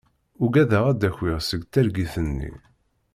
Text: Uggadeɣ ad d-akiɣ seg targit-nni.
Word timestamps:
Uggadeɣ 0.43 0.83
ad 0.91 0.97
d-akiɣ 0.99 1.39
seg 1.43 1.61
targit-nni. 1.71 2.51